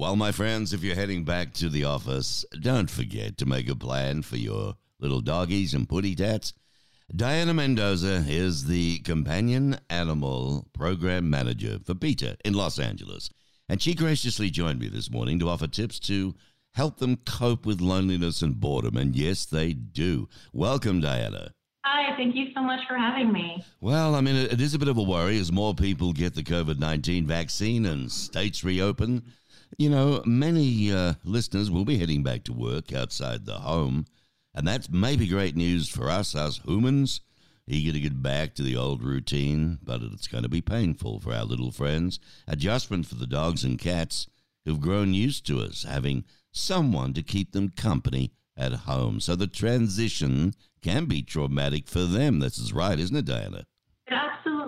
Well, 0.00 0.16
my 0.16 0.32
friends, 0.32 0.72
if 0.72 0.82
you're 0.82 0.94
heading 0.94 1.24
back 1.24 1.52
to 1.52 1.68
the 1.68 1.84
office, 1.84 2.46
don't 2.58 2.88
forget 2.88 3.36
to 3.36 3.44
make 3.44 3.68
a 3.68 3.76
plan 3.76 4.22
for 4.22 4.38
your 4.38 4.76
little 4.98 5.20
doggies 5.20 5.74
and 5.74 5.86
putty 5.86 6.14
tats. 6.14 6.54
Diana 7.14 7.52
Mendoza 7.52 8.24
is 8.26 8.64
the 8.64 9.00
companion 9.00 9.78
animal 9.90 10.70
program 10.72 11.28
manager 11.28 11.80
for 11.84 11.94
PETA 11.94 12.38
in 12.46 12.54
Los 12.54 12.78
Angeles. 12.78 13.28
And 13.68 13.82
she 13.82 13.94
graciously 13.94 14.48
joined 14.48 14.80
me 14.80 14.88
this 14.88 15.10
morning 15.10 15.38
to 15.40 15.50
offer 15.50 15.66
tips 15.66 15.98
to 16.00 16.34
help 16.72 16.96
them 16.96 17.18
cope 17.26 17.66
with 17.66 17.82
loneliness 17.82 18.40
and 18.40 18.58
boredom. 18.58 18.96
And 18.96 19.14
yes, 19.14 19.44
they 19.44 19.74
do. 19.74 20.30
Welcome, 20.54 21.02
Diana. 21.02 21.52
Hi, 21.84 22.16
thank 22.16 22.34
you 22.34 22.46
so 22.54 22.62
much 22.62 22.80
for 22.88 22.96
having 22.96 23.32
me. 23.32 23.62
Well, 23.82 24.14
I 24.14 24.22
mean, 24.22 24.36
it 24.36 24.62
is 24.62 24.72
a 24.72 24.78
bit 24.78 24.88
of 24.88 24.96
a 24.96 25.02
worry 25.02 25.38
as 25.38 25.52
more 25.52 25.74
people 25.74 26.14
get 26.14 26.34
the 26.34 26.42
COVID 26.42 26.78
19 26.78 27.26
vaccine 27.26 27.84
and 27.84 28.10
states 28.10 28.64
reopen. 28.64 29.24
You 29.78 29.88
know, 29.88 30.22
many 30.26 30.92
uh, 30.92 31.14
listeners 31.24 31.70
will 31.70 31.84
be 31.84 31.98
heading 31.98 32.22
back 32.22 32.44
to 32.44 32.52
work 32.52 32.92
outside 32.92 33.46
the 33.46 33.54
home, 33.60 34.06
and 34.54 34.66
that's 34.66 34.90
maybe 34.90 35.26
great 35.26 35.56
news 35.56 35.88
for 35.88 36.10
us, 36.10 36.34
us 36.34 36.60
humans, 36.64 37.20
eager 37.66 37.92
to 37.92 38.00
get 38.00 38.22
back 38.22 38.54
to 38.54 38.62
the 38.62 38.76
old 38.76 39.02
routine, 39.02 39.78
but 39.82 40.02
it's 40.02 40.26
going 40.26 40.42
to 40.42 40.48
be 40.48 40.60
painful 40.60 41.20
for 41.20 41.32
our 41.32 41.44
little 41.44 41.70
friends. 41.70 42.18
Adjustment 42.48 43.06
for 43.06 43.14
the 43.14 43.26
dogs 43.26 43.64
and 43.64 43.78
cats 43.78 44.26
who've 44.64 44.80
grown 44.80 45.14
used 45.14 45.46
to 45.46 45.60
us 45.60 45.84
having 45.84 46.24
someone 46.52 47.14
to 47.14 47.22
keep 47.22 47.52
them 47.52 47.70
company 47.70 48.32
at 48.56 48.72
home. 48.72 49.20
So 49.20 49.36
the 49.36 49.46
transition 49.46 50.54
can 50.82 51.06
be 51.06 51.22
traumatic 51.22 51.86
for 51.86 52.04
them. 52.04 52.40
This 52.40 52.58
is 52.58 52.72
right, 52.72 52.98
isn't 52.98 53.16
it, 53.16 53.24
Diana? 53.24 53.64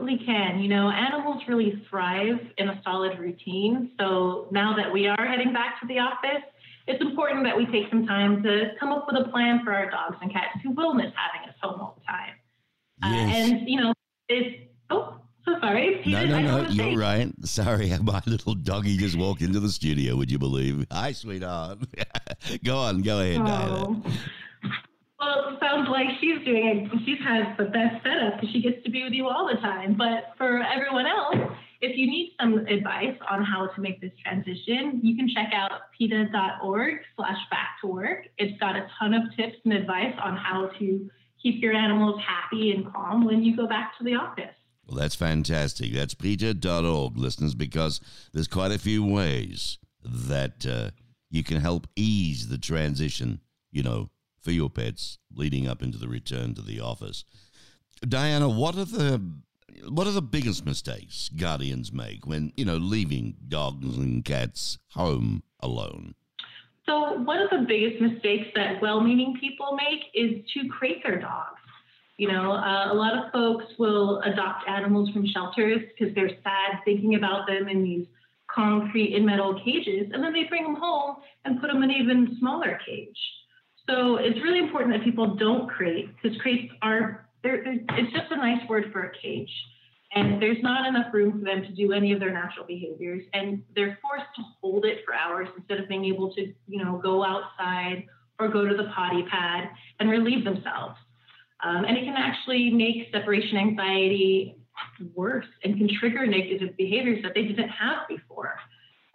Absolutely 0.03 0.27
can. 0.27 0.59
You 0.59 0.69
know, 0.69 0.91
animals 0.91 1.43
really 1.47 1.81
thrive 1.89 2.41
in 2.59 2.69
a 2.69 2.81
solid 2.85 3.19
routine. 3.19 3.93
So 4.01 4.49
now 4.51 4.75
that 4.77 4.93
we 4.93 5.07
are 5.07 5.27
heading 5.27 5.53
back 5.53 5.81
to 5.81 5.87
the 5.87 5.99
office, 6.01 6.43
it's 6.89 7.01
important 7.01 7.45
that 7.45 7.57
we 7.57 7.67
take 7.67 7.89
some 7.89 8.07
time 8.07 8.43
to 8.43 8.73
come 8.81 8.91
up 8.91 9.07
with 9.07 9.25
a 9.25 9.31
plan 9.31 9.61
for 9.65 9.73
our 9.73 9.89
dogs 9.91 10.17
and 10.21 10.33
cats 10.33 10.59
who 10.63 10.73
will 10.73 10.95
miss 10.95 11.13
having 11.15 11.49
us 11.49 11.55
home 11.63 11.81
all 11.81 11.99
the 11.99 12.05
time. 12.05 12.35
Uh, 13.03 13.15
yes. 13.15 13.29
Uh, 13.29 13.55
and, 13.55 13.69
you 13.69 13.81
know, 13.81 13.95
it's, 14.29 14.71
oh, 14.91 15.19
so 15.45 15.53
sorry. 15.61 16.01
Peter, 16.03 16.27
no, 16.27 16.41
no, 16.41 16.63
no, 16.63 16.69
you're 16.71 16.93
say. 16.93 16.97
right. 16.97 17.33
Sorry, 17.45 17.93
my 18.03 18.21
little 18.27 18.55
doggy 18.55 18.97
just 18.97 19.17
walked 19.17 19.43
into 19.43 19.61
the 19.61 19.71
studio, 19.71 20.17
would 20.17 20.33
you 20.33 20.39
believe? 20.41 20.85
Hi, 20.91 21.13
sweetheart. 21.13 21.79
go 22.65 22.79
on, 22.79 23.03
go 23.03 23.21
ahead, 23.21 23.41
oh. 23.41 23.45
Diana. 23.45 24.03
Sounds 25.73 25.89
like 25.89 26.07
she's 26.21 26.45
doing 26.45 26.67
it. 26.67 27.01
She's 27.07 27.19
has 27.25 27.57
the 27.57 27.65
best 27.65 28.05
setup 28.05 28.41
because 28.41 28.53
she 28.53 28.61
gets 28.61 28.83
to 28.85 28.91
be 28.91 29.05
with 29.05 29.13
you 29.13 29.29
all 29.29 29.47
the 29.47 29.59
time. 29.61 29.95
But 29.97 30.35
for 30.37 30.63
everyone 30.63 31.07
else, 31.07 31.51
if 31.81 31.97
you 31.97 32.07
need 32.07 32.35
some 32.39 32.59
advice 32.67 33.17
on 33.31 33.43
how 33.43 33.69
to 33.69 33.81
make 33.81 34.01
this 34.01 34.13
transition, 34.23 35.01
you 35.03 35.17
can 35.17 35.29
check 35.29 35.51
out 35.55 35.71
peta.org 35.97 36.97
slash 37.17 37.39
back 37.51 37.79
to 37.81 37.87
work. 37.87 38.27
It's 38.37 38.59
got 38.61 38.77
a 38.77 38.87
ton 38.99 39.15
of 39.15 39.23
tips 39.35 39.57
and 39.65 39.73
advice 39.73 40.15
on 40.23 40.37
how 40.37 40.71
to 40.79 41.11
keep 41.43 41.63
your 41.63 41.73
animals 41.73 42.21
happy 42.21 42.73
and 42.73 42.93
calm 42.93 43.25
when 43.25 43.43
you 43.43 43.57
go 43.57 43.67
back 43.67 43.97
to 43.97 44.05
the 44.05 44.15
office. 44.15 44.55
Well, 44.87 44.99
that's 44.99 45.15
fantastic. 45.15 45.95
That's 45.95 46.13
peta.org, 46.13 47.17
listeners, 47.17 47.55
because 47.55 48.01
there's 48.35 48.49
quite 48.49 48.73
a 48.73 48.79
few 48.79 49.07
ways 49.07 49.79
that 50.05 50.67
uh, 50.67 50.91
you 51.31 51.43
can 51.43 51.61
help 51.61 51.87
ease 51.97 52.49
the 52.49 52.59
transition, 52.59 53.41
you 53.71 53.83
know, 53.83 54.11
for 54.43 54.51
your 54.51 54.69
pets 54.69 55.19
leading 55.35 55.69
up 55.69 55.83
into 55.83 55.99
the 55.99 56.09
return 56.09 56.55
to 56.55 56.63
the 56.63 56.81
office. 56.81 57.25
Diana, 58.07 58.49
what 58.49 58.77
are 58.77 58.85
the 58.85 59.23
what 59.89 60.07
are 60.07 60.13
the 60.13 60.23
biggest 60.23 60.67
mistakes 60.67 61.31
guardians 61.31 61.93
make 61.93 62.27
when, 62.27 62.53
you 62.57 62.65
know, 62.65 62.77
leaving 62.77 63.37
dogs 63.49 63.97
and 63.97 64.25
cats 64.25 64.79
home 64.91 65.43
alone? 65.61 66.15
So, 66.87 67.15
one 67.23 67.39
of 67.39 67.51
the 67.51 67.65
biggest 67.67 68.01
mistakes 68.01 68.49
that 68.55 68.83
well 68.83 69.01
meaning 69.01 69.37
people 69.41 69.77
make 69.77 70.03
is 70.15 70.45
to 70.55 70.69
crate 70.69 71.03
their 71.05 71.21
dogs. 71.21 71.59
You 72.19 72.31
know, 72.31 72.53
uh, 72.53 72.93
a 72.93 72.95
lot 72.95 73.15
of 73.15 73.33
folks 73.33 73.65
will 73.79 74.21
adopt 74.21 74.69
animals 74.69 75.11
from 75.11 75.27
shelters 75.27 75.81
because 75.89 76.15
they're 76.15 76.37
sad 76.43 76.81
thinking 76.85 77.15
about 77.15 77.47
them 77.47 77.69
in 77.69 77.83
these 77.83 78.07
concrete 78.53 79.15
and 79.15 79.25
metal 79.25 79.61
cages, 79.65 80.11
and 80.13 80.23
then 80.23 80.33
they 80.33 80.45
bring 80.45 80.65
them 80.65 80.77
home 80.77 81.17
and 81.45 81.61
put 81.61 81.69
them 81.69 81.83
in 81.83 81.91
an 81.91 81.97
even 81.97 82.37
smaller 82.39 82.79
cage. 82.87 83.17
So 83.89 84.17
it's 84.17 84.41
really 84.43 84.61
important 84.61 84.93
that 84.95 85.05
people 85.05 85.35
don't 85.35 85.69
crate 85.69 86.09
because 86.23 86.39
crates 86.41 86.73
are 86.83 87.29
they're, 87.43 87.65
they're, 87.65 87.79
it's 87.99 88.13
just 88.13 88.31
a 88.31 88.37
nice 88.37 88.67
word 88.69 88.91
for 88.93 89.03
a 89.03 89.13
cage. 89.21 89.51
And 90.15 90.43
there's 90.43 90.63
not 90.63 90.87
enough 90.87 91.13
room 91.13 91.39
for 91.39 91.45
them 91.45 91.63
to 91.63 91.73
do 91.73 91.93
any 91.93 92.13
of 92.13 92.21
their 92.21 92.33
natural 92.33 92.67
behaviors. 92.67 93.25
And 93.33 93.63
they're 93.75 93.99
forced 94.03 94.27
to 94.37 94.43
hold 94.61 94.85
it 94.85 94.99
for 95.07 95.15
hours 95.15 95.49
instead 95.57 95.81
of 95.81 95.89
being 95.89 96.05
able 96.05 96.33
to, 96.35 96.53
you 96.69 96.85
know, 96.85 97.01
go 97.03 97.25
outside 97.25 98.05
or 98.39 98.49
go 98.49 98.67
to 98.67 98.77
the 98.77 98.91
potty 98.95 99.25
pad 99.31 99.71
and 100.01 100.11
relieve 100.11 100.45
themselves. 100.45 100.97
Um, 101.65 101.85
and 101.85 101.97
it 101.97 102.05
can 102.05 102.15
actually 102.17 102.71
make 102.71 103.09
separation 103.13 103.57
anxiety 103.57 104.57
worse 105.15 105.47
and 105.65 105.77
can 105.79 105.89
trigger 105.99 106.27
negative 106.27 106.77
behaviors 106.77 107.23
that 107.23 107.33
they 107.35 107.45
didn't 107.45 107.69
have 107.69 108.07
before. 108.09 108.57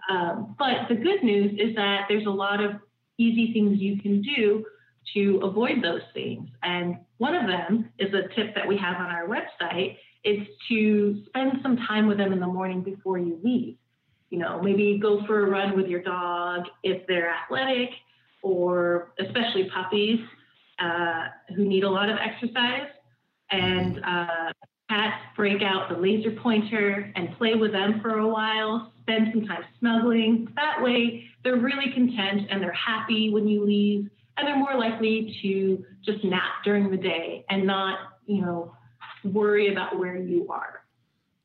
Um, 0.10 0.56
but 0.58 0.88
the 0.90 0.96
good 0.96 1.24
news 1.24 1.60
is 1.60 1.76
that 1.76 2.06
there's 2.08 2.26
a 2.26 2.32
lot 2.32 2.64
of 2.64 2.72
easy 3.18 3.54
things 3.54 3.80
you 3.80 4.00
can 4.00 4.22
do 4.22 4.66
to 5.14 5.40
avoid 5.44 5.84
those 5.84 6.02
things. 6.14 6.48
And 6.64 6.98
one 7.18 7.36
of 7.36 7.48
them 7.48 7.90
is 7.98 8.14
a 8.14 8.28
tip 8.36 8.54
that 8.56 8.68
we 8.68 8.78
have 8.78 8.98
on 8.98 9.08
our 9.08 9.28
website 9.28 9.98
is 10.24 10.46
to 10.70 11.24
spend 11.28 11.60
some 11.62 11.78
time 11.78 12.08
with 12.08 12.18
them 12.18 12.34
in 12.34 12.40
the 12.40 12.48
morning 12.48 12.82
before 12.82 13.18
you 13.18 13.40
leave. 13.44 13.78
You 14.30 14.40
know, 14.40 14.62
maybe 14.62 15.00
go 15.02 15.26
for 15.26 15.46
a 15.46 15.50
run 15.50 15.76
with 15.76 15.88
your 15.88 16.02
dog 16.02 16.66
if 16.84 17.08
they're 17.08 17.34
athletic 17.34 17.90
or 18.42 19.14
especially 19.20 19.70
puppies 19.70 20.20
uh, 20.80 21.28
who 21.56 21.66
need 21.66 21.84
a 21.84 21.90
lot 21.90 22.10
of 22.10 22.18
exercise. 22.18 22.90
And 23.52 24.04
uh, 24.04 24.52
cats 24.90 25.22
break 25.36 25.62
out 25.62 25.90
the 25.90 25.98
laser 25.98 26.32
pointer 26.32 27.12
and 27.16 27.36
play 27.38 27.56
with 27.56 27.72
them 27.72 28.00
for 28.02 28.20
a 28.20 28.28
while, 28.28 28.94
spend 29.02 29.28
some 29.34 29.46
time 29.46 29.64
snuggling. 29.80 30.48
That 30.56 30.82
way, 30.82 31.26
they're 31.44 31.58
really 31.58 31.92
content 31.94 32.48
and 32.50 32.62
they're 32.62 32.72
happy 32.72 33.30
when 33.32 33.48
you 33.48 33.66
leave, 33.66 34.10
and 34.38 34.48
they're 34.48 34.58
more 34.58 34.78
likely 34.78 35.38
to 35.42 35.84
just 36.06 36.24
nap 36.24 36.64
during 36.64 36.90
the 36.90 36.98
day 36.98 37.46
and 37.50 37.66
not, 37.66 38.00
you 38.26 38.42
know, 38.42 38.74
worry 39.24 39.72
about 39.72 39.98
where 39.98 40.18
you 40.18 40.48
are. 40.50 40.82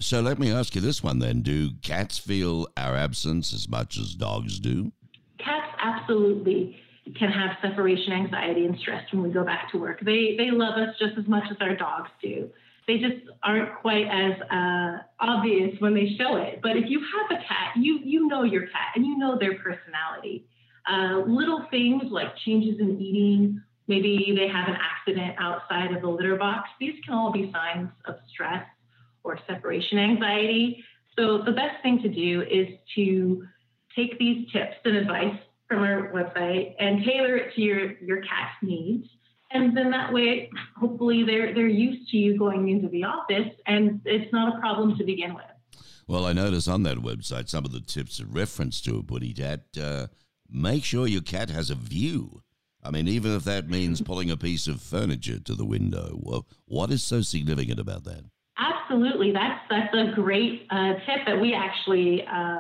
So 0.01 0.21
let 0.21 0.39
me 0.39 0.53
ask 0.53 0.75
you 0.75 0.81
this 0.81 1.03
one 1.03 1.21
then. 1.21 1.43
Do 1.43 1.71
cats 1.83 2.19
feel 2.19 2.69
our 2.77 2.97
absence 2.97 3.53
as 3.53 3.69
much 3.69 3.97
as 3.99 4.15
dogs 4.15 4.59
do? 4.59 4.93
Cats 5.39 5.73
absolutely 5.79 6.77
can 7.19 7.31
have 7.31 7.57
separation 7.63 8.13
anxiety 8.13 8.65
and 8.65 8.79
stress 8.79 9.05
when 9.13 9.23
we 9.23 9.31
go 9.31 9.45
back 9.45 9.71
to 9.73 9.79
work. 9.79 10.01
They 10.01 10.35
they 10.37 10.51
love 10.51 10.77
us 10.77 10.95
just 10.99 11.17
as 11.19 11.27
much 11.27 11.45
as 11.51 11.57
our 11.61 11.77
dogs 11.77 12.11
do 12.21 12.51
they 12.87 12.99
just 12.99 13.27
aren't 13.43 13.75
quite 13.81 14.07
as 14.07 14.41
uh, 14.51 15.03
obvious 15.21 15.75
when 15.81 15.95
they 15.95 16.15
show 16.19 16.37
it. 16.37 16.61
But 16.63 16.77
if 16.77 16.85
you 16.89 17.01
have 17.01 17.39
a 17.39 17.43
cat, 17.43 17.77
you 17.77 18.01
you 18.05 18.27
know 18.27 18.43
your 18.43 18.63
cat 18.63 18.93
and 18.97 19.07
you 19.07 19.17
know 19.19 19.39
their 19.39 19.55
personality. 19.59 20.47
Uh, 20.91 21.23
little 21.27 21.65
things 21.71 22.03
like 22.11 22.37
changes 22.45 22.81
in 22.81 23.01
eating, 23.01 23.63
maybe 23.87 24.35
they 24.37 24.49
have 24.49 24.69
an 24.69 24.77
accident 24.81 25.37
outside 25.39 25.95
of 25.95 26.03
the 26.03 26.09
litter 26.09 26.37
box. 26.37 26.69
These 26.81 26.95
can 27.05 27.15
all 27.15 27.31
be 27.31 27.53
signs 27.53 27.89
of 28.07 28.17
stress 28.33 28.65
or 29.23 29.39
separation 29.47 29.99
anxiety. 29.99 30.85
So 31.17 31.39
the 31.45 31.53
best 31.53 31.83
thing 31.83 32.03
to 32.03 32.09
do 32.09 32.43
is 32.43 32.67
to 32.97 33.47
take 33.95 34.19
these 34.19 34.51
tips 34.51 34.77
and 34.85 34.97
advice 34.97 35.39
from 35.69 35.83
our 35.83 36.13
website 36.13 36.75
and 36.79 37.05
tailor 37.05 37.37
it 37.37 37.55
to 37.55 37.61
your 37.61 37.93
your 38.01 38.23
cat's 38.23 38.57
needs 38.63 39.07
and 39.55 39.77
then 39.77 39.91
that 39.91 40.13
way, 40.13 40.51
hopefully, 40.77 41.25
they're 41.25 41.55
they're 41.55 41.69
used 41.69 42.11
to 42.11 42.17
you 42.17 42.39
going 42.39 42.69
into 42.69 42.89
the 42.89 43.05
office, 43.05 43.53
and 43.67 44.01
it's 44.05 44.33
not 44.33 44.57
a 44.57 44.61
problem 44.61 44.97
to 44.99 45.05
begin 45.05 45.35
with. 45.35 45.45
Well, 46.07 46.27
I 46.27 46.33
notice 46.33 46.69
on 46.69 46.83
that 46.83 46.99
website 46.99 47.49
some 47.49 47.65
of 47.65 47.73
the 47.73 47.81
tips 47.81 48.21
are 48.21 48.27
reference 48.27 48.81
to 48.83 48.99
a 48.99 49.03
putty 49.03 49.33
tat. 49.33 49.65
Uh, 49.81 50.09
make 50.51 50.85
sure 50.85 51.07
your 51.07 51.23
cat 51.23 51.51
has 51.51 51.71
a 51.71 51.75
view. 51.75 52.43
I 52.83 52.91
mean, 52.91 53.07
even 53.07 53.33
if 53.33 53.45
that 53.45 53.69
means 53.69 54.01
pulling 54.05 54.31
a 54.31 54.37
piece 54.37 54.67
of 54.67 54.83
furniture 54.83 55.39
to 55.39 55.55
the 55.55 55.65
window. 55.65 56.19
Well, 56.21 56.47
what 56.67 56.91
is 56.91 57.03
so 57.03 57.23
significant 57.23 57.79
about 57.79 58.05
that? 58.05 58.25
Absolutely, 58.59 59.33
that's 59.33 59.61
that's 59.71 59.95
a 59.95 60.13
great 60.15 60.67
uh, 60.71 60.95
tip 61.07 61.27
that 61.27 61.41
we 61.41 61.55
actually 61.55 62.27
uh, 62.27 62.59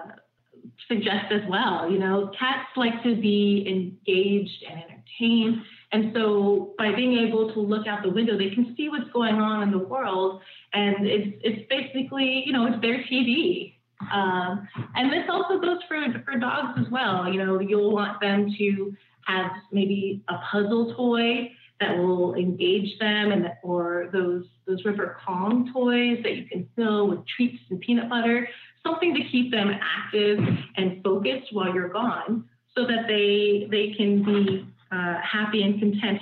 suggest 0.88 1.30
as 1.30 1.42
well. 1.48 1.90
You 1.90 1.98
know, 1.98 2.30
cats 2.38 2.68
like 2.76 3.02
to 3.02 3.14
be 3.14 3.66
engaged 3.68 4.64
and 4.68 4.80
entertained 4.80 5.62
and 5.92 6.10
so 6.14 6.74
by 6.78 6.94
being 6.94 7.18
able 7.18 7.52
to 7.52 7.60
look 7.60 7.86
out 7.86 8.02
the 8.02 8.10
window, 8.10 8.38
they 8.38 8.50
can 8.50 8.74
see 8.76 8.88
what's 8.88 9.10
going 9.12 9.36
on 9.36 9.62
in 9.62 9.70
the 9.70 9.78
world. 9.78 10.40
And 10.72 11.06
it's, 11.06 11.36
it's 11.42 11.68
basically, 11.68 12.44
you 12.46 12.52
know, 12.52 12.66
it's 12.66 12.80
their 12.80 13.04
TV. 13.04 13.74
Um, 14.12 14.66
and 14.96 15.12
this 15.12 15.24
also 15.28 15.60
goes 15.60 15.78
for, 15.86 15.98
for 16.24 16.38
dogs 16.38 16.80
as 16.80 16.90
well. 16.90 17.30
You 17.30 17.44
know, 17.44 17.60
you'll 17.60 17.92
want 17.92 18.20
them 18.20 18.52
to 18.56 18.96
have 19.26 19.50
maybe 19.70 20.24
a 20.28 20.34
puzzle 20.50 20.94
toy 20.96 21.50
that 21.78 21.98
will 21.98 22.34
engage 22.34 22.98
them 22.98 23.32
and 23.32 23.48
or 23.62 24.08
those 24.12 24.44
those 24.66 24.84
river 24.84 25.16
Kong 25.26 25.70
toys 25.72 26.18
that 26.22 26.36
you 26.36 26.46
can 26.46 26.68
fill 26.76 27.08
with 27.08 27.20
treats 27.36 27.58
and 27.70 27.80
peanut 27.80 28.08
butter. 28.08 28.48
something 28.84 29.14
to 29.14 29.20
keep 29.30 29.50
them 29.50 29.70
active 29.70 30.38
and 30.76 31.02
focused 31.02 31.48
while 31.52 31.74
you're 31.74 31.88
gone 31.88 32.44
so 32.76 32.86
that 32.86 33.06
they 33.08 33.66
they 33.70 33.94
can 33.96 34.24
be 34.24 34.66
uh, 34.92 35.20
happy 35.20 35.62
and 35.62 35.80
content 35.80 36.20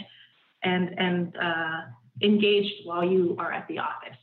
and 0.63 0.99
and 0.99 1.37
uh, 1.37 1.81
engaged 2.23 2.85
while 2.85 3.05
you 3.05 3.37
are 3.39 3.53
at 3.53 3.67
the 3.69 3.79
office. 3.79 4.17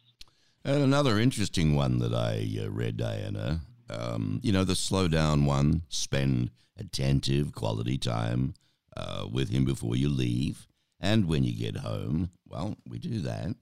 And 0.64 0.84
another 0.84 1.20
interesting 1.20 1.76
one 1.76 2.00
that 2.00 2.14
I 2.14 2.48
uh, 2.62 2.70
read, 2.70 2.98
Diana, 2.98 3.62
um, 3.90 4.40
you 4.44 4.52
know, 4.52 4.64
the 4.64 4.76
slow 4.76 5.08
down 5.08 5.46
one, 5.46 5.84
spend 5.90 6.52
attentive 6.78 7.54
quality 7.54 7.98
time 7.98 8.54
uh, 8.96 9.28
with 9.32 9.50
him 9.50 9.66
before 9.66 9.96
you 9.96 10.10
leave. 10.10 10.68
And 11.00 11.28
when 11.28 11.44
you 11.44 11.54
get 11.54 11.78
home, 11.78 12.32
well, 12.48 12.76
we 12.88 13.00
do 13.00 13.20
that. 13.20 13.56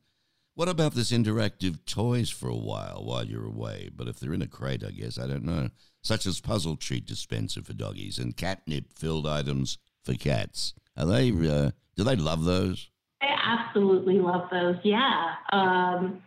What 0.56 0.70
about 0.70 0.94
this 0.94 1.12
interactive 1.12 1.86
toys 1.86 2.30
for 2.30 2.48
a 2.48 2.56
while 2.56 3.04
while 3.04 3.26
you're 3.26 3.46
away? 3.46 3.90
But 3.94 4.08
if 4.08 4.20
they're 4.20 4.34
in 4.34 4.42
a 4.42 4.48
crate, 4.48 4.86
I 4.86 4.92
guess, 4.92 5.20
I 5.20 5.28
don't 5.28 5.44
know. 5.44 5.70
Such 6.02 6.26
as 6.26 6.40
puzzle 6.40 6.78
treat 6.78 7.06
dispenser 7.06 7.62
for 7.62 7.74
doggies 7.74 8.18
and 8.18 8.38
catnip 8.38 8.94
filled 8.94 9.28
items 9.28 9.78
for 10.06 10.14
cats. 10.14 10.74
Are 10.96 11.06
they, 11.06 11.30
uh, 11.32 11.72
do 11.96 12.04
they 12.04 12.16
love 12.16 12.46
those? 12.46 12.90
I 13.22 13.28
absolutely 13.28 14.20
love 14.20 14.50
those. 14.52 14.76
Yeah. 14.84 15.34
Um, 15.52 16.22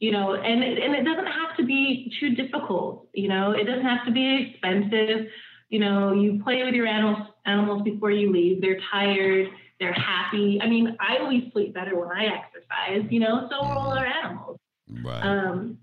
you 0.00 0.10
know, 0.10 0.34
and 0.34 0.62
it, 0.64 0.82
and 0.82 0.94
it 0.94 1.04
doesn't 1.04 1.26
have 1.26 1.56
to 1.58 1.64
be 1.64 2.12
too 2.18 2.34
difficult. 2.34 3.08
You 3.14 3.28
know, 3.28 3.52
it 3.52 3.64
doesn't 3.64 3.84
have 3.84 4.04
to 4.06 4.12
be 4.12 4.50
expensive. 4.50 5.26
You 5.68 5.78
know, 5.78 6.12
you 6.12 6.42
play 6.42 6.64
with 6.64 6.74
your 6.74 6.86
animals 6.86 7.28
animals 7.46 7.82
before 7.82 8.10
you 8.10 8.32
leave. 8.32 8.60
They're 8.60 8.80
tired. 8.90 9.48
They're 9.78 9.92
happy. 9.92 10.58
I 10.62 10.68
mean, 10.68 10.96
I 11.00 11.18
always 11.18 11.44
sleep 11.52 11.74
better 11.74 11.98
when 11.98 12.10
I 12.10 12.26
exercise. 12.26 13.10
You 13.10 13.20
know, 13.20 13.48
so 13.50 13.60
will 13.60 13.78
all 13.78 13.98
our 13.98 14.06
animals. 14.06 14.58
Right. 15.04 15.22
Um, 15.22 15.78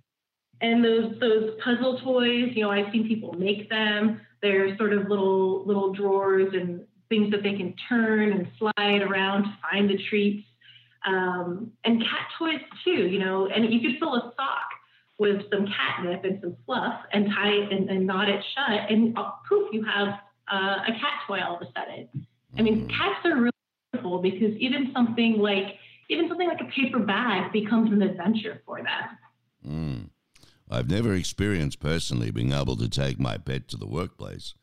and 0.61 0.83
those 0.83 1.19
those 1.19 1.51
puzzle 1.63 1.99
toys, 1.99 2.49
you 2.55 2.63
know, 2.63 2.71
I've 2.71 2.91
seen 2.91 3.07
people 3.07 3.33
make 3.33 3.69
them. 3.69 4.19
They're 4.41 4.75
sort 4.77 4.93
of 4.93 5.07
little 5.07 5.65
little 5.65 5.93
drawers 5.93 6.53
and 6.53 6.81
things 7.09 7.31
that 7.31 7.43
they 7.43 7.53
can 7.53 7.73
turn 7.87 8.31
and 8.31 8.47
slide 8.57 9.01
around 9.01 9.43
to 9.43 9.57
find 9.61 9.89
the 9.89 9.97
treats 10.09 10.45
um, 11.05 11.71
and 11.85 12.01
cat 12.01 12.27
toys 12.37 12.61
too, 12.83 13.07
you 13.07 13.19
know, 13.19 13.47
and 13.47 13.71
you 13.73 13.79
could 13.79 13.99
fill 13.99 14.15
a 14.15 14.33
sock 14.35 14.69
with 15.19 15.41
some 15.51 15.65
catnip 15.67 16.23
and 16.23 16.39
some 16.41 16.55
fluff 16.65 17.01
and 17.13 17.27
tie 17.33 17.49
it 17.49 17.71
and, 17.71 17.89
and 17.89 18.05
knot 18.05 18.29
it 18.29 18.43
shut, 18.55 18.91
and 18.91 19.17
uh, 19.17 19.31
poof, 19.47 19.69
you 19.71 19.83
have 19.83 20.09
uh, 20.51 20.83
a 20.87 20.91
cat 20.91 21.21
toy 21.25 21.39
all 21.41 21.55
of 21.55 21.61
a 21.61 21.65
sudden. 21.77 22.07
I 22.57 22.61
mean, 22.61 22.87
mm. 22.87 22.89
cats 22.89 23.25
are 23.25 23.35
really 23.35 23.51
wonderful 23.93 24.21
because 24.21 24.55
even 24.57 24.91
something 24.93 25.37
like 25.39 25.75
even 26.09 26.27
something 26.29 26.47
like 26.47 26.61
a 26.61 26.65
paper 26.65 26.99
bag 26.99 27.51
becomes 27.51 27.91
an 27.91 28.01
adventure 28.01 28.61
for 28.65 28.77
them. 28.77 29.17
Mm. 29.67 30.09
I've 30.69 30.89
never 30.89 31.13
experienced 31.13 31.79
personally 31.79 32.31
being 32.31 32.51
able 32.51 32.75
to 32.77 32.89
take 32.89 33.19
my 33.19 33.37
pet 33.37 33.67
to 33.69 33.77
the 33.77 33.87
workplace, 33.87 34.53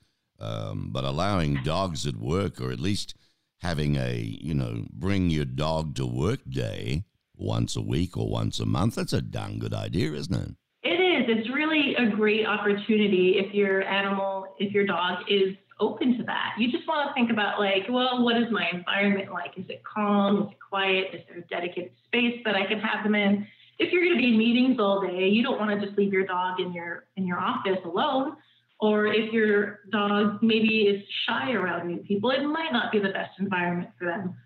um, 0.41 0.91
but 0.93 1.05
allowing 1.05 1.63
dogs 1.63 2.07
at 2.07 2.17
work, 2.17 2.61
or 2.61 2.71
at 2.71 2.81
least 2.81 3.15
having 3.61 3.97
a, 3.97 4.17
you 4.41 4.55
know, 4.55 4.85
bring 4.93 5.31
your 5.31 5.45
dog 5.45 5.95
to 5.97 6.07
work 6.07 6.41
day 6.49 7.05
once 7.37 7.77
a 7.77 7.81
week 7.81 8.17
or 8.17 8.29
once 8.29 8.61
a 8.61 8.67
month, 8.67 8.95
that's 8.97 9.13
a 9.13 9.23
darn 9.23 9.59
good 9.59 9.75
idea, 9.75 10.13
isn't 10.13 10.35
it? 10.35 10.55
It 10.83 11.01
is. 11.01 11.25
It's 11.29 11.49
really 11.51 11.95
a 11.97 12.15
great 12.15 12.47
opportunity 12.47 13.37
if 13.39 13.55
your 13.55 13.83
animal, 13.83 14.55
if 14.59 14.73
your 14.73 14.85
dog 14.85 15.25
is 15.29 15.57
open 15.81 16.17
to 16.19 16.25
that. 16.25 16.55
You 16.59 16.71
just 16.71 16.87
want 16.87 17.09
to 17.09 17.15
think 17.15 17.31
about 17.31 17.59
like, 17.59 17.85
well, 17.89 18.23
what 18.23 18.37
is 18.37 18.45
my 18.51 18.69
environment 18.73 19.33
like? 19.33 19.53
Is 19.57 19.65
it 19.69 19.83
calm? 19.85 20.43
Is 20.43 20.53
it 20.53 20.59
quiet? 20.69 21.07
Is 21.15 21.23
there 21.29 21.39
a 21.39 21.47
dedicated 21.47 21.93
space 22.05 22.41
that 22.45 22.55
I 22.55 22.67
can 22.67 22.79
have 22.81 23.03
them 23.03 23.15
in? 23.15 23.47
If 23.79 23.93
you're 23.93 24.05
going 24.05 24.17
to 24.17 24.23
be 24.23 24.29
in 24.29 24.39
meetings 24.39 24.79
all 24.79 25.01
day, 25.01 25.27
you 25.27 25.43
don't 25.43 25.59
want 25.59 25.79
to 25.79 25.85
just 25.85 25.99
leave 25.99 26.13
your 26.13 26.27
dog 26.27 26.61
in 26.61 26.73
your 26.73 27.07
in 27.17 27.27
your 27.27 27.41
office 27.41 27.79
alone 27.85 28.37
or 28.85 29.07
if 29.07 29.33
your 29.33 29.81
dog 29.91 30.43
maybe 30.43 30.83
is 30.83 31.03
shy 31.27 31.53
around 31.53 31.89
new 31.89 32.03
people, 32.03 32.31
it 32.31 32.43
might 32.43 32.71
not 32.71 32.93
be 32.93 32.99
the 32.99 33.09
best 33.09 33.31
environment 33.39 33.89
for 33.99 34.05
them. 34.05 34.37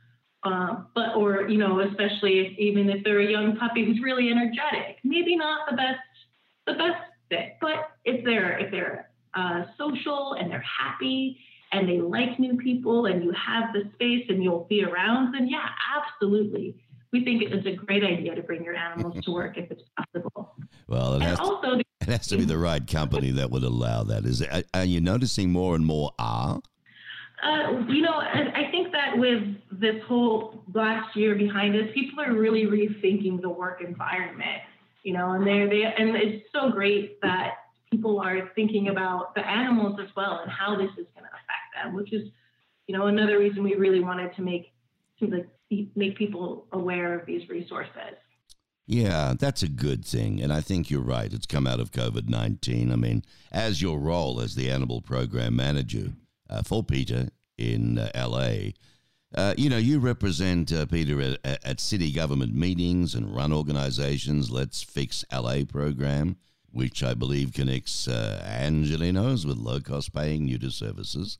Uh, 0.44 0.82
but 0.94 1.16
or 1.16 1.48
you 1.48 1.58
know, 1.58 1.80
especially 1.80 2.38
if, 2.38 2.58
even 2.58 2.88
if 2.88 3.02
they're 3.02 3.20
a 3.20 3.28
young 3.28 3.56
puppy 3.56 3.84
who's 3.84 4.00
really 4.00 4.30
energetic, 4.30 4.98
maybe 5.02 5.34
not 5.34 5.68
the 5.68 5.76
best 5.76 5.98
the 6.68 6.74
best 6.74 7.02
fit. 7.28 7.56
But 7.60 7.90
if 8.04 8.24
they're 8.24 8.56
if 8.58 8.70
they're 8.70 9.10
uh, 9.34 9.64
social 9.76 10.34
and 10.34 10.48
they're 10.48 10.64
happy 10.84 11.40
and 11.72 11.88
they 11.88 12.00
like 12.00 12.38
new 12.38 12.56
people 12.56 13.06
and 13.06 13.24
you 13.24 13.32
have 13.32 13.72
the 13.72 13.90
space 13.94 14.26
and 14.28 14.40
you'll 14.44 14.66
be 14.70 14.84
around, 14.84 15.34
then 15.34 15.48
yeah, 15.48 15.68
absolutely. 15.96 16.76
We 17.12 17.24
think 17.24 17.42
it's 17.42 17.66
a 17.66 17.72
great 17.72 18.04
idea 18.04 18.36
to 18.36 18.42
bring 18.42 18.62
your 18.62 18.76
animals 18.76 19.24
to 19.24 19.32
work 19.32 19.58
if 19.58 19.68
it's 19.72 19.82
possible. 19.96 20.54
Well, 20.86 21.14
it 21.14 21.22
has 21.22 21.40
also 21.40 21.78
to, 21.78 21.84
it 22.08 22.12
has 22.12 22.26
to 22.28 22.38
be 22.38 22.44
the 22.44 22.58
right 22.58 22.86
company 22.86 23.30
that 23.32 23.50
would 23.50 23.64
allow 23.64 24.02
that. 24.04 24.24
Is 24.24 24.40
it, 24.40 24.66
are 24.72 24.84
you 24.84 25.00
noticing 25.00 25.50
more 25.50 25.74
and 25.74 25.84
more 25.84 26.12
are? 26.18 26.60
Uh, 27.42 27.84
you 27.86 28.02
know, 28.02 28.14
I 28.14 28.68
think 28.70 28.92
that 28.92 29.16
with 29.16 29.42
this 29.70 30.02
whole 30.06 30.64
last 30.74 31.14
year 31.14 31.34
behind 31.34 31.76
us, 31.76 31.88
people 31.94 32.24
are 32.24 32.32
really 32.32 32.64
rethinking 32.64 33.40
the 33.40 33.50
work 33.50 33.82
environment. 33.86 34.62
You 35.04 35.12
know, 35.12 35.32
and 35.32 35.46
they're 35.46 35.68
they 35.68 35.84
and 35.84 36.16
it's 36.16 36.46
so 36.52 36.70
great 36.70 37.20
that 37.20 37.54
people 37.90 38.20
are 38.20 38.50
thinking 38.54 38.88
about 38.88 39.34
the 39.34 39.46
animals 39.46 40.00
as 40.02 40.08
well 40.16 40.40
and 40.42 40.50
how 40.50 40.76
this 40.76 40.90
is 40.98 41.06
going 41.14 41.24
to 41.24 41.30
affect 41.30 41.84
them, 41.84 41.94
which 41.94 42.12
is, 42.12 42.28
you 42.86 42.96
know, 42.96 43.06
another 43.06 43.38
reason 43.38 43.62
we 43.62 43.74
really 43.74 44.00
wanted 44.00 44.34
to 44.34 44.42
make 44.42 44.72
to 45.20 45.26
like 45.26 45.48
make 45.94 46.16
people 46.16 46.66
aware 46.72 47.18
of 47.18 47.26
these 47.26 47.48
resources. 47.48 48.16
Yeah, 48.90 49.34
that's 49.38 49.62
a 49.62 49.68
good 49.68 50.02
thing. 50.02 50.40
And 50.40 50.50
I 50.50 50.62
think 50.62 50.90
you're 50.90 51.02
right. 51.02 51.30
It's 51.30 51.44
come 51.44 51.66
out 51.66 51.78
of 51.78 51.92
COVID 51.92 52.30
19. 52.30 52.90
I 52.90 52.96
mean, 52.96 53.22
as 53.52 53.82
your 53.82 53.98
role 53.98 54.40
as 54.40 54.54
the 54.54 54.70
animal 54.70 55.02
program 55.02 55.56
manager 55.56 56.12
uh, 56.48 56.62
for 56.62 56.82
PETA 56.82 57.30
in 57.58 57.98
uh, 57.98 58.10
LA, 58.16 58.70
uh, 59.34 59.52
you 59.58 59.68
know, 59.68 59.76
you 59.76 59.98
represent 59.98 60.72
uh, 60.72 60.86
PETA 60.86 61.38
at, 61.44 61.66
at, 61.66 61.80
city 61.80 62.10
government 62.10 62.54
meetings 62.54 63.14
and 63.14 63.36
run 63.36 63.52
organizations. 63.52 64.50
Let's 64.50 64.82
Fix 64.82 65.22
LA 65.30 65.64
program, 65.68 66.38
which 66.72 67.02
I 67.02 67.12
believe 67.12 67.52
connects 67.52 68.08
uh, 68.08 68.42
Angelenos 68.42 69.44
with 69.44 69.58
low 69.58 69.80
cost 69.80 70.14
paying 70.14 70.46
neuter 70.46 70.70
services 70.70 71.36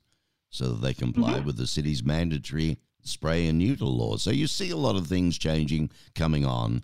so 0.51 0.67
that 0.67 0.81
they 0.83 0.93
comply 0.93 1.37
mm-hmm. 1.37 1.47
with 1.47 1.57
the 1.57 1.65
city's 1.65 2.03
mandatory 2.03 2.77
spay 3.03 3.49
and 3.49 3.57
neuter 3.57 3.85
law. 3.85 4.17
So 4.17 4.29
you 4.29 4.45
see 4.45 4.69
a 4.69 4.77
lot 4.77 4.95
of 4.95 5.07
things 5.07 5.39
changing 5.39 5.89
coming 6.13 6.45
on. 6.45 6.83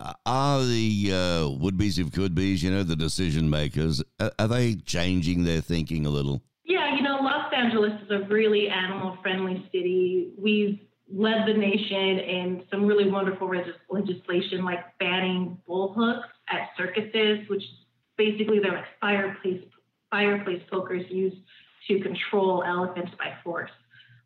Uh, 0.00 0.12
are 0.24 0.64
the 0.64 1.10
uh, 1.12 1.48
would 1.58 1.76
be's 1.76 1.98
if 1.98 2.12
could 2.12 2.34
be's, 2.34 2.62
you 2.62 2.70
know, 2.70 2.82
the 2.82 2.96
decision 2.96 3.50
makers, 3.50 4.02
uh, 4.20 4.30
are 4.38 4.48
they 4.48 4.74
changing 4.74 5.44
their 5.44 5.60
thinking 5.60 6.06
a 6.06 6.10
little? 6.10 6.42
Yeah, 6.64 6.94
you 6.94 7.02
know, 7.02 7.18
Los 7.20 7.52
Angeles 7.54 7.92
is 8.02 8.10
a 8.10 8.26
really 8.28 8.68
animal 8.68 9.18
friendly 9.22 9.68
city. 9.72 10.32
We've 10.38 10.78
led 11.12 11.46
the 11.46 11.52
nation 11.52 12.18
in 12.18 12.62
some 12.70 12.86
really 12.86 13.10
wonderful 13.10 13.50
legislation 13.90 14.64
like 14.64 14.98
banning 14.98 15.58
bull 15.66 15.92
hooks 15.94 16.28
at 16.48 16.70
circuses, 16.76 17.48
which 17.48 17.62
basically 18.16 18.58
they're 18.60 18.72
like 18.72 18.84
fireplace 19.00 19.62
fireplace 20.10 20.62
pokers 20.70 21.04
used 21.10 21.36
to 21.88 22.00
control 22.00 22.62
elephants 22.64 23.12
by 23.18 23.32
force. 23.42 23.70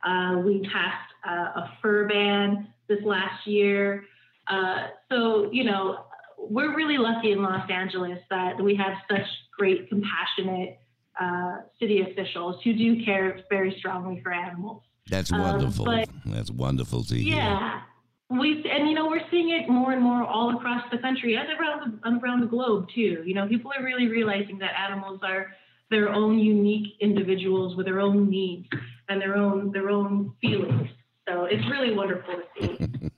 Uh, 0.04 0.37
we 0.44 0.61
passed 0.73 1.11
uh, 1.28 1.61
a 1.61 1.73
fur 1.80 2.06
ban 2.08 2.68
this 2.88 2.99
last 3.04 3.46
year. 3.46 4.04
Uh, 4.49 4.88
so, 5.11 5.50
you 5.53 5.65
know, 5.65 6.07
we're 6.38 6.75
really 6.76 6.99
lucky 6.99 7.33
in 7.33 7.43
Los 7.43 7.69
Angeles 7.71 8.19
that 8.31 8.61
we 8.61 8.76
have 8.76 8.95
such 9.11 9.26
great, 9.59 9.88
compassionate 9.88 10.79
uh, 11.21 11.59
city 11.81 12.03
officials 12.03 12.62
who 12.62 12.75
do 12.75 13.05
care 13.05 13.41
very 13.50 13.75
strongly 13.79 14.21
for 14.23 14.33
animals. 14.33 14.83
That's 15.09 15.33
um, 15.33 15.41
wonderful. 15.41 15.88
Um, 15.88 16.05
but, 16.25 16.35
That's 16.35 16.50
wonderful 16.50 17.05
to 17.05 17.15
hear. 17.15 17.37
Yeah. 17.37 17.81
We 18.29 18.69
and 18.69 18.88
you 18.88 18.95
know 18.97 19.07
we're 19.07 19.21
seeing 19.31 19.50
it 19.50 19.69
more 19.69 19.93
and 19.93 20.03
more 20.03 20.25
all 20.25 20.57
across 20.57 20.83
the 20.91 20.99
country 20.99 21.37
and 21.37 21.47
around 21.61 22.00
the, 22.03 22.26
around 22.26 22.41
the 22.41 22.49
globe 22.49 22.88
too. 22.93 23.23
You 23.25 23.35
know, 23.35 23.47
people 23.47 23.71
are 23.79 23.85
really 23.85 24.09
realizing 24.09 24.59
that 24.59 24.73
animals 24.76 25.21
are 25.23 25.53
their 25.91 26.09
own 26.09 26.41
unique 26.41 26.95
individuals 27.00 27.76
with 27.76 27.87
their 27.87 28.00
own 28.00 28.29
needs 28.29 28.67
and 29.09 29.21
their 29.21 29.37
own 29.37 29.71
their 29.71 29.91
own 29.91 30.35
feelings. 30.41 30.88
So 31.29 31.45
it's 31.45 31.65
really 31.71 31.95
wonderful 31.95 32.35
to 32.35 32.79
see. 32.79 33.11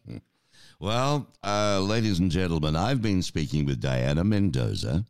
Well, 0.80 1.26
uh, 1.42 1.80
ladies 1.80 2.20
and 2.20 2.30
gentlemen, 2.30 2.76
I've 2.76 3.02
been 3.02 3.22
speaking 3.22 3.66
with 3.66 3.80
Diana 3.80 4.22
Mendoza, 4.22 5.06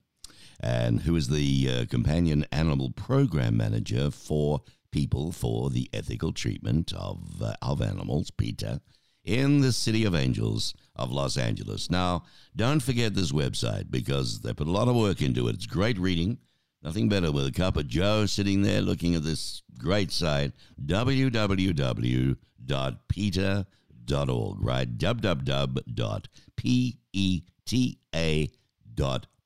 and 0.59 1.01
who 1.01 1.15
is 1.15 1.29
the 1.29 1.69
uh, 1.71 1.85
companion 1.91 2.47
animal 2.51 2.91
program 2.91 3.59
manager 3.59 4.11
for 4.11 4.63
People 4.91 5.31
for 5.31 5.69
the 5.69 5.91
Ethical 5.93 6.33
Treatment 6.33 6.95
of 6.95 7.43
uh, 7.43 7.53
of 7.61 7.83
Animals, 7.83 8.31
PETA, 8.31 8.81
in 9.25 9.61
the 9.61 9.73
City 9.73 10.07
of 10.07 10.15
Angels 10.15 10.73
of 10.97 11.13
Los 11.13 11.37
Angeles. 11.37 11.91
Now, 11.91 12.25
don't 12.57 12.81
forget 12.81 13.15
this 13.15 13.33
website 13.33 13.91
because 13.91 14.41
they 14.41 14.55
put 14.55 14.69
a 14.69 14.73
lot 14.73 14.89
of 14.89 14.97
work 14.97 15.21
into 15.21 15.49
it. 15.49 15.55
It's 15.55 15.67
great 15.67 15.99
reading. 15.99 16.39
Nothing 16.83 17.11
better 17.11 17.31
with 17.31 17.45
a 17.45 17.53
cup 17.53 17.77
of 17.77 17.89
Joe 17.89 18.25
sitting 18.25 18.63
there 18.63 18.81
looking 18.81 19.15
at 19.15 19.23
this 19.23 19.63
great 19.77 20.13
site, 20.13 20.53
www.peta.com 20.87 22.37
www.peta.org, 24.09 24.57
right? 24.61 24.99
www.peta.org. 24.99 26.23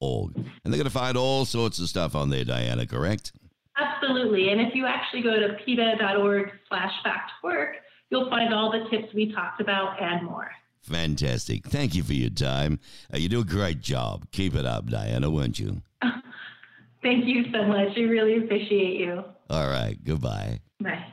org. 0.00 0.37
And 0.37 0.47
they're 0.64 0.78
going 0.78 0.85
to 0.85 0.90
find 0.90 1.16
all 1.16 1.45
sorts 1.45 1.78
of 1.78 1.88
stuff 1.88 2.14
on 2.14 2.31
there, 2.31 2.45
Diana, 2.45 2.87
correct? 2.87 3.33
Absolutely. 3.76 4.50
And 4.50 4.61
if 4.61 4.75
you 4.75 4.87
actually 4.87 5.23
go 5.23 5.38
to 5.38 5.57
peta.org 5.64 6.50
slash 6.69 6.92
factwork, 7.04 7.75
you'll 8.11 8.28
find 8.28 8.52
all 8.52 8.73
the 8.73 8.88
tips 8.90 9.14
we 9.14 9.33
talked 9.33 9.61
about 9.61 10.00
and 10.02 10.26
more. 10.26 10.50
Fantastic. 10.83 11.66
Thank 11.66 11.95
you 11.95 12.02
for 12.02 12.12
your 12.12 12.31
time. 12.31 12.81
Uh, 13.12 13.19
you 13.19 13.28
do 13.28 13.40
a 13.40 13.45
great 13.45 13.81
job. 13.81 14.26
Keep 14.33 14.57
it 14.57 14.66
up, 14.66 14.88
Diana, 14.88 15.31
won't 15.31 15.59
you? 15.59 15.83
Thank 17.02 17.26
you 17.26 17.45
so 17.52 17.64
much. 17.64 17.97
I 17.97 18.00
really 18.00 18.45
appreciate 18.45 19.00
you. 19.00 19.25
All 19.49 19.69
right. 19.69 19.97
Goodbye. 20.04 20.61
Bye. 20.81 21.12